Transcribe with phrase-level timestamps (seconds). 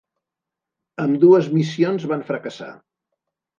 [1.03, 2.73] Ambdues missions van fracassar.